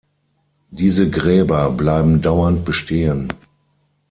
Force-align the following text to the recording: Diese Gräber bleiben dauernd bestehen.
Diese 0.71 1.11
Gräber 1.11 1.69
bleiben 1.69 2.23
dauernd 2.23 2.65
bestehen. 2.65 3.31